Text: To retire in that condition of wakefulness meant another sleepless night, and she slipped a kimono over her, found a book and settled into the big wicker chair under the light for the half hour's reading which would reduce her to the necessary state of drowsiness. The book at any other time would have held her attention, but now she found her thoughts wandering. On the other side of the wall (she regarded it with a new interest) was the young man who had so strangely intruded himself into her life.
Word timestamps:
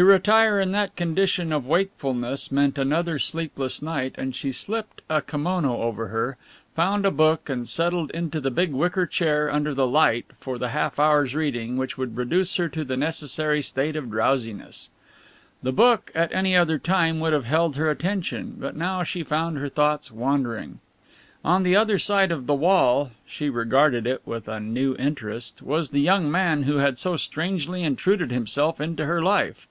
To 0.00 0.04
retire 0.04 0.60
in 0.60 0.70
that 0.70 0.94
condition 0.94 1.52
of 1.52 1.66
wakefulness 1.66 2.52
meant 2.52 2.78
another 2.78 3.18
sleepless 3.18 3.82
night, 3.82 4.14
and 4.16 4.32
she 4.32 4.52
slipped 4.52 5.02
a 5.10 5.20
kimono 5.20 5.76
over 5.82 6.06
her, 6.06 6.36
found 6.76 7.04
a 7.04 7.10
book 7.10 7.48
and 7.50 7.68
settled 7.68 8.12
into 8.12 8.38
the 8.40 8.52
big 8.52 8.70
wicker 8.70 9.06
chair 9.06 9.52
under 9.52 9.74
the 9.74 9.88
light 9.88 10.26
for 10.38 10.56
the 10.56 10.68
half 10.68 11.00
hour's 11.00 11.34
reading 11.34 11.76
which 11.76 11.98
would 11.98 12.16
reduce 12.16 12.54
her 12.58 12.68
to 12.68 12.84
the 12.84 12.96
necessary 12.96 13.60
state 13.60 13.96
of 13.96 14.08
drowsiness. 14.08 14.90
The 15.64 15.72
book 15.72 16.12
at 16.14 16.30
any 16.32 16.54
other 16.54 16.78
time 16.78 17.18
would 17.18 17.32
have 17.32 17.46
held 17.46 17.74
her 17.74 17.90
attention, 17.90 18.54
but 18.60 18.76
now 18.76 19.02
she 19.02 19.24
found 19.24 19.58
her 19.58 19.68
thoughts 19.68 20.12
wandering. 20.12 20.78
On 21.44 21.64
the 21.64 21.74
other 21.74 21.98
side 21.98 22.30
of 22.30 22.46
the 22.46 22.54
wall 22.54 23.10
(she 23.26 23.50
regarded 23.50 24.06
it 24.06 24.22
with 24.24 24.46
a 24.46 24.60
new 24.60 24.94
interest) 24.94 25.60
was 25.60 25.90
the 25.90 26.00
young 26.00 26.30
man 26.30 26.62
who 26.62 26.76
had 26.76 27.00
so 27.00 27.16
strangely 27.16 27.82
intruded 27.82 28.30
himself 28.30 28.80
into 28.80 29.04
her 29.04 29.20
life. 29.20 29.66